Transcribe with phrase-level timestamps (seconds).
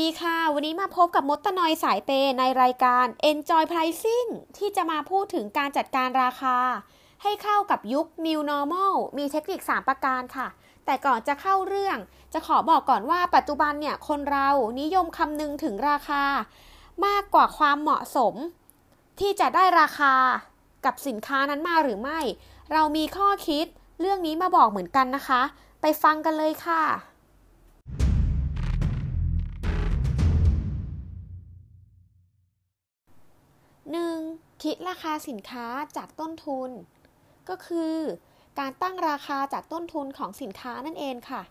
[0.00, 4.28] ดีค่ะ วันนี้มาพบกับมดตะนอยสายเปในรายการ Enjoy Pricing
[4.58, 6.56] ที่จะมาพูดถึงการจัดการราคา
[7.22, 10.48] ให้เข้ากับยุค New Normal มีเทคนิค 3 ประการค่ะ
[10.84, 11.98] แต่ก่อนจะเข้าเรื่อง
[12.32, 14.48] จะขอบอกก่อนว่าปัจจุบันเนี่ย คนเรา
[14.80, 16.22] นิยมคำนึงถึงราคา
[17.06, 18.34] มากกว่าความเหมาะสม
[19.20, 20.14] ที่จะได้ราคา
[20.84, 22.20] กับสินค้านั้นมาหรือไม่
[22.72, 23.66] เรามีข้อคิด
[24.00, 25.42] เรื่องนี้มาบอกเหมือนกันนะคะ
[25.80, 26.82] ไปฟังกันเลยค่ะ
[34.64, 36.70] คิดราคาสินค้าจากต้นทุน
[37.48, 37.96] ก็คือ
[38.58, 41.42] การตั้งราคาจากต้นทุนของสินค้านั่นเองค่ะ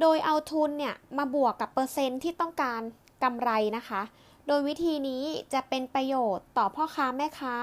[0.00, 2.80] โดยเอาทุนเนี่ยมาบวกกับเปอร์เซ็นต์ที่ต้องการ
[3.22, 4.02] กำไรนะคะ
[4.46, 7.56] โดยวิธีนี้จะเป็นประโยชน์ต่อพ่อค้าแม่ค้า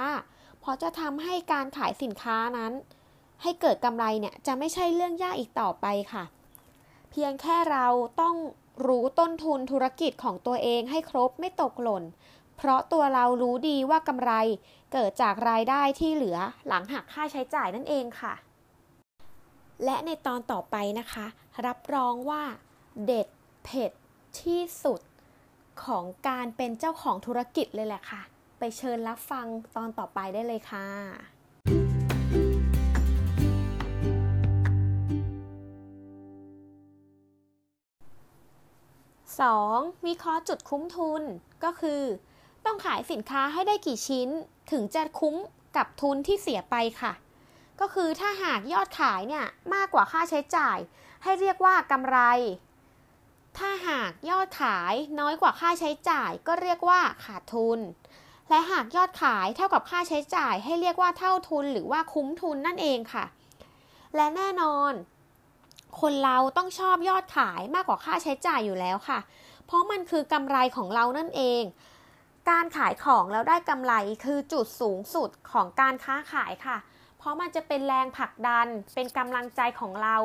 [0.60, 2.74] เพราะจะทำให้การขายสินค้านั้น
[3.42, 6.24] ให้เกิดกำไรเนี่ยจะไม่ใช่เรื่องยากอีกต่อไปค่ะ
[7.12, 7.88] เพียงแค่เรา
[8.22, 8.36] ต้อง
[8.88, 12.04] รู้ต้นทุนธุรกิจของตัวเองให้ครบไม่ตกหล่น
[12.62, 14.32] เพราะตัวเรารู้ดีว่ากำไร
[14.94, 18.34] เกิดจากรายได้ที่เหลือหลังหักค่าใช้จ่ายนั่นเองค่ะ
[19.86, 21.26] และในตอนต่อไปนะคะ
[21.66, 22.44] รับรองว่า
[23.06, 23.28] เด็ด
[23.64, 23.92] เผ็ด
[24.42, 25.02] ที่สุด
[25.84, 28.22] ของการเป็นเจ้าของธุรกิจเลยแหละค่ะ
[28.60, 30.86] ไปเชิญรับฟังตอนต่อไปได้เลยค่ะ
[39.40, 40.08] 2.
[40.08, 41.22] วิเคราะห์จุดคุ้มทุน
[41.64, 42.02] ก็คือ
[42.72, 44.30] ต้องขายสินค้าให้ได้กี่ชิ้น
[44.72, 45.36] ถึงจะคุ้ม
[45.78, 47.14] กับทุนที่เสียไปค่ะ
[47.80, 50.78] ก็คือถ้าหากยอดขายเนี่ยมากกว่าค่าใช้จ่าย
[51.24, 52.18] ให้เรียกว่ากำไร
[53.58, 57.80] ถ้าหากยอดขายน้อยกว่าค่าใช้จ่าย ก็เรียกว่าขาดทุน
[58.50, 63.26] และหากยอดขายเท่ากับค่าใช้จ่าย ให้เรียกว่าเท่าทุนหรือว่าคุ้มทุนนั่นเองค่ะ
[64.16, 64.94] และแน่นอน
[66.02, 69.20] คนเราต้องชอบยอดขายมากกว่าค่าใช้จ่ายอยู่แล้วค่ะ
[69.66, 71.64] เพราะมันคือกำไรของเรานั่นเอง
[72.50, 73.94] การขายของแล้วได้กำไร
[74.26, 76.78] คือจุดสูงสุดของการค้าขายค่ะ
[77.18, 80.16] เพราะมันจะเป็นแรงผลักดัน เป็นกำลังใจของเรา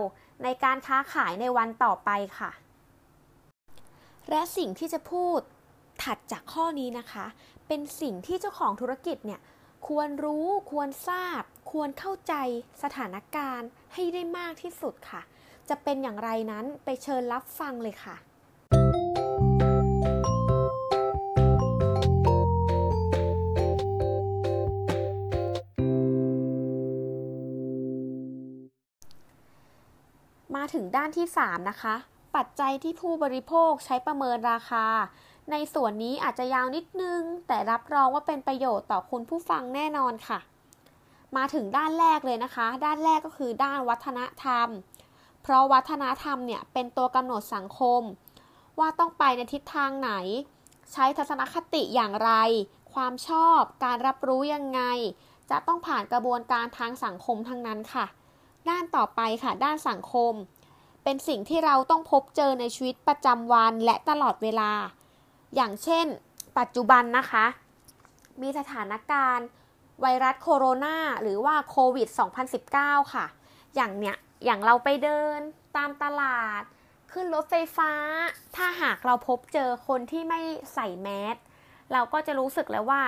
[0.43, 2.51] ในการค้าขายในวันต่อไปค่ะ
[4.31, 5.41] และสิ่งที่จะพูด
[6.03, 7.27] ถัดจากข้อนี้นะคะ
[7.69, 9.41] เป็นสิ่งที่เจ้าของธุรกิจเนี่ย
[9.89, 11.43] ควรรู้ควรทราบ
[11.73, 12.35] ควรเข้าใจ
[12.83, 15.23] สถานการณ์ให้ได้มากที่สุดค่ะ
[15.69, 18.17] จะเป็นอย่างไรนั้นไปเชิญรับฟังเลยค่ะ
[30.67, 31.95] มาถึงด้านที่ 3 นะคะ
[32.37, 34.87] ปัจจัยที่ผู้บริโภคใช้ประเมินราคา
[35.51, 40.39] ในส่วนนี้อาจจะยาวนิดนึง แต่รับรองว่าเป็นประโยชน์ต่อคุณผู้ฟังแน่นอนค่ะ
[41.37, 44.69] มาถึงด้านแรกเลยนะคะ ด้านแรกก็คือด้านวัฒนธรรม
[45.43, 48.03] เพราะวัฒนธรรมเนี่ยเป็นตัวกำหนดสังคม
[48.79, 50.13] ว่าต้องไปในทิศทางไหน
[50.93, 52.33] ใช้ทัศนคติอย่างไร
[52.95, 54.81] ความชอบ การรับรู้ยังไง
[55.51, 58.07] จะต้องผ่านกระบวนการทางสังคมทั้งนั้นค่ะ
[58.71, 60.33] ด้านต่อไปค่ะ ด้านสังคม
[61.05, 64.73] เป็นสิ่งที่เราต้องพบเจอในชีวิตประจำวันและตลอดเวลา
[65.55, 66.07] อย่างเช่น
[66.59, 67.47] ปัจจุบันนะคะ
[68.43, 69.47] มีสถานการณ์
[70.01, 72.09] ไวรัสโคโรนาหรือว่าโควิด
[72.61, 73.27] 2019 ค่ะ
[73.75, 75.41] อย่างเนี้ย อย่างเราไปเดิน
[75.77, 76.63] ตามตลาด
[77.13, 77.93] ขึ้นรถไฟฟ้า
[78.57, 80.41] ถ้าหากเราพบเจอคนที่ไม่
[80.75, 81.37] ใส่แมส
[81.93, 83.03] เราก็จะรู้สึกแล้วว่า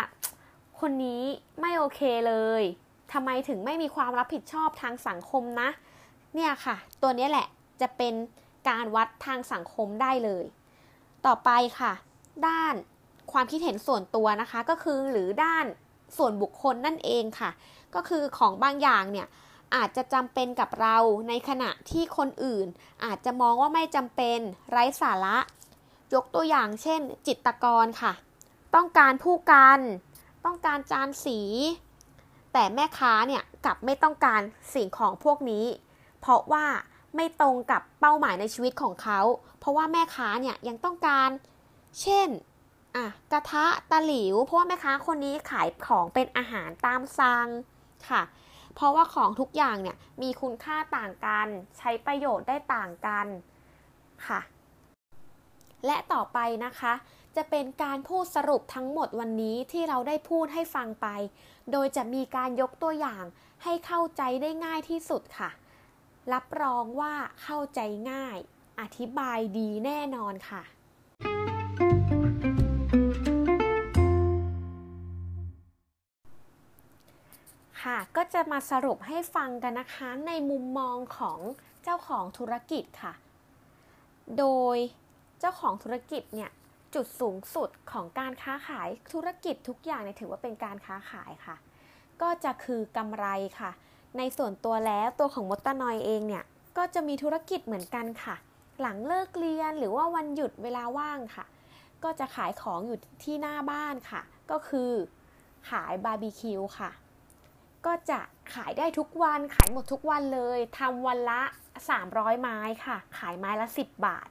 [0.80, 1.22] คนนี้
[1.60, 2.62] ไม่โอเคเลย
[3.12, 5.68] ทำไมถึงไม่มีความรับผิดชอบทางสังคมนะ
[6.34, 7.46] เนี่ยค่ะ ตัวนี้แหละ
[7.80, 8.14] จะเป็น
[8.68, 10.44] การวัดทางสังคมได้เลย
[11.26, 11.50] ต่อไป
[11.80, 11.92] ค่ะ
[12.46, 12.74] ด้าน
[13.32, 15.66] ความคิดเห็นส่วนตัวนะคะก็คือหรือด้าน
[16.16, 17.50] ส่วนบุคคลนั่นเองค่ะ
[17.94, 19.28] ก็คือของบางอย่างเนี่ย
[19.74, 20.96] อาจจะจำเป็นกับเรา
[21.28, 22.66] ในขณะที่คนอื่น
[23.04, 24.38] อาจจะมองว่าไม่จำเป็น
[24.70, 25.38] ไร้สาระ
[26.14, 28.12] ยกตัวอย่างเช่น จิตกรค่ะ
[28.74, 29.80] ต้องการผู้กัน
[30.44, 31.40] ต้องการจานสี
[32.52, 34.40] แต่แม่ค้าเนี่ยกลับไม่ต้องการ
[34.74, 35.66] สิ่งของพวกนี้
[36.20, 36.66] เพราะว่า
[37.16, 39.20] ไม่ตรงกับเป้าหมายในชีวิตของเขา
[39.58, 41.30] เพราะว่าแม่ค้าเนี่ยยังต้องการ
[42.00, 42.28] เช่น
[42.96, 47.46] อะกระทะตะหลิว เพราะว่าแม่ค้าคนนี้ขายของเป็นอาหารตามสั่ง
[48.08, 48.22] ค่ะ
[48.74, 51.48] เพราะว่าของทุกอย่างเนี่ยมีคุณค่าต่างกัน
[51.78, 53.26] ใช้ประโยชน์ได้ต่างกัน
[54.26, 54.40] ค่ะ
[55.86, 56.94] และต่อไปนะคะ
[57.36, 61.06] จะเป็นการพูดสรุปทั้งหมดวันนี้ที่เราได้พูดให้ฟังไป
[61.72, 63.24] โดยจะมีการยกตัวอย่าง
[63.64, 65.50] ให้เข้าใจได้ง่ายที่สุดค่ะ
[66.32, 67.80] รับรองว่าเข้าใจ
[68.10, 68.38] ง่าย
[68.80, 70.62] อธิบายดีแน่นอนค่ะ
[77.82, 81.40] ค่ะก็จะมาสรุปให้ฟังกันนะคะ ในมุมมองของ
[81.84, 83.14] เจ้าของธุรกิจค่ะ
[84.38, 84.76] โดย
[85.40, 86.50] เจ้าของธุรกิจเนี่ย
[86.94, 91.56] จุดสูงสุดของการค้าขายธุรกิจทุกอย่างเนี่ยถือว่าเป็นการค้าขายค่ะ
[92.22, 93.26] ก็จะคือกำไร
[93.60, 93.70] ค่ะ
[94.18, 96.44] ในส่วนตัวแล้วตัวของมดตานอยเองเนี่ย
[96.76, 98.36] ก็จะมีธุรกิจเหมือนกันค่ะ
[98.80, 101.44] หลังเลิกเรียนหรือว่าวันหยุดเวลาว่างค่ะ
[102.04, 104.90] ก็จะขายของอยู่ที่หน้าบ้านค่ะ ก็คือ
[105.70, 106.90] ขายบาร์บีคิวค่ะ
[107.86, 108.20] ก็จะ
[108.54, 111.42] ขายได้ทุกวันขายหมดทุกวันเลยทำวันละ
[111.90, 114.28] 300 ไม้ค่ะ ขายไม้ละ 10 บาท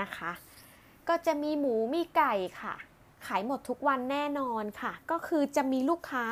[0.00, 0.30] นะคะ
[1.08, 2.74] ก็จะมีหมูมีไก่ค่ะ
[3.26, 6.24] ขายหมดทุกวันแน่นอนค่ะ ก็คือจะมีลูกค้า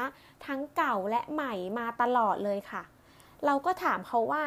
[0.46, 2.82] ทั้งเก่าและใหม่มาตลอดเลยค่ะ
[3.46, 4.44] เราก็ถามเขาว่า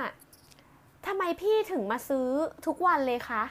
[1.06, 2.30] ทำไมพี่ถึงมาซื้อ
[2.66, 3.44] ทุกวันเลยคะ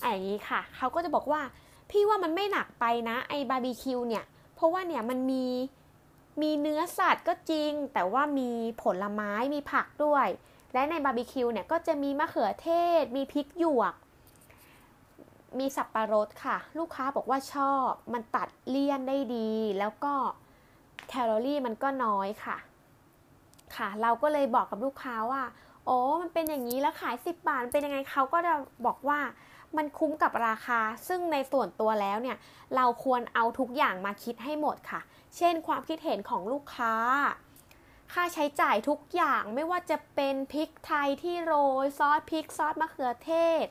[0.00, 1.42] อย่างนี้ค่ะ เขาก็จะบอกว่า
[1.90, 5.46] พี่ว่ามันไม่หนักไปนะไอบาร์บีคิวเนี่ย เพราะว่าเนี่ยมันมี
[6.42, 8.50] มีเนื้อสัตว์ก็จริง แต่ว่ามี
[8.82, 10.26] ผลไม้มีผักด้วย
[10.72, 12.68] และในบาร์บีคิวเนี่ยก็จะมีมะเขือเท
[13.02, 13.94] ศ มีพริกหยวก
[15.58, 20.14] มีสับปะรดค่ะ ลูกค้าบอกว่าชอบ มันตัดเลี่ยนได้ดี แล้วก็
[21.08, 22.56] แคลอรี่มันก็น้อยค่ะ
[23.76, 25.42] ค่ะ เราก็เลยบอกกับลูกค้าว่า
[25.86, 28.54] โอ้มันเป็นอย่างนี้แล้วขาย 10 บาทเป็นยังไงเขาก็จะ
[28.86, 29.20] บอกว่า
[29.76, 32.36] มันคุ้มกับราคา ซึ่งในส่วนตัวแล้วเนี่ย
[32.76, 35.00] เราควรเอาทุกอย่างมาคิดให้หมดค่ะ
[35.36, 36.94] เช่น ความคิดเห็นของลูกค้า
[38.12, 41.54] ค่าใช้จ่ายทุกอย่างไม่ว่าจะเป็นพริกไทยที่โร
[41.84, 43.32] ย ซอสพริกซอสมะเขือเท
[43.64, 43.66] ศ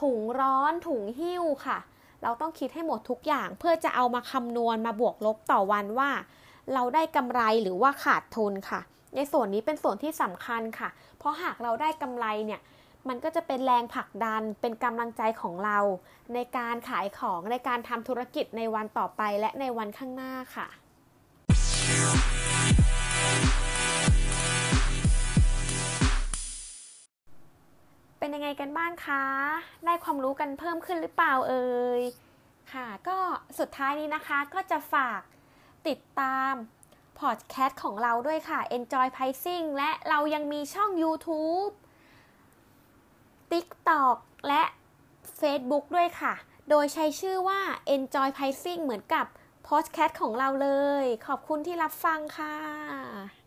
[0.00, 1.78] ถุงร้อนถุงหิ้วค่ะ
[2.22, 6.10] เราต้องคิดให้หมดทุกอย่าง เพื่อจะเอามาคำนวณมาบวกลบต่อวันว่า
[6.74, 8.80] เราได้กำไรหรือว่าขาดทุนค่ะ
[9.14, 12.60] ในส่วนนี้เป็นส่วนที่สำคัญค่ะ เพราะหากเราได้กำไรเนี่ย
[13.08, 15.78] มันก็จะเป็นแรงผลักดันเป็นกำลังใจของเรา
[16.34, 20.68] ในการขายของในการทำธุรกิจในวันต่อไปและในวันข้างหน้าค่ะ
[29.04, 29.24] คะ
[29.84, 31.68] ได้ความรู้กันเพิ่มขึ้นหรือเปล่าเอ่
[32.00, 32.02] ย
[32.72, 33.18] ค่ะ ก็
[33.58, 35.20] สุดท้ายนี้นะคะก็จะฝาก
[35.88, 36.54] ติดตาม
[37.20, 41.72] พอดแคสต์ของเราด้วยค่ะ Enjoy Pricing และเรายังมีช่อง YouTube
[43.52, 44.16] TikTok
[44.48, 44.62] และ
[45.40, 46.34] Facebook ด้วยค่ะ
[46.70, 47.60] โดยใช้ชื่อว่า
[47.94, 49.26] Enjoy Pricing เหมือนกับ
[49.68, 50.70] พอดแคสต์ของเราเล
[51.02, 53.37] ย ขอบคุณที่รับฟังค่ะ